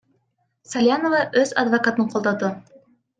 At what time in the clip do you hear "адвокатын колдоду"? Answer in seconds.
1.65-2.51